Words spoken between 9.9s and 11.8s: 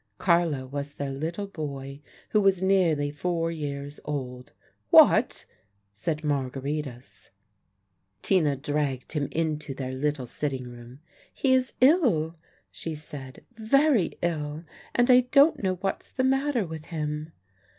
little sitting room. "He is